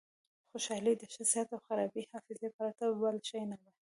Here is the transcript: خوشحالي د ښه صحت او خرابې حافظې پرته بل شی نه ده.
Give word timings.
خوشحالي 0.51 0.93
د 0.97 1.03
ښه 1.11 1.23
صحت 1.31 1.49
او 1.55 1.59
خرابې 1.67 2.03
حافظې 2.11 2.49
پرته 2.57 2.83
بل 3.01 3.15
شی 3.27 3.41
نه 3.51 3.57
ده. 3.61 3.71